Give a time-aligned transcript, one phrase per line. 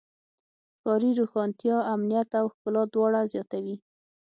[0.81, 3.75] ښاري روښانتیا امنیت او ښکلا دواړه زیاتوي.